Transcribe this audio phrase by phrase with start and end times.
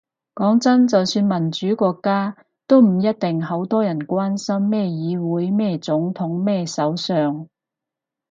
[0.33, 7.47] 講真，就算民主國家，都唔一定好多人關心咩議會咩總統咩首相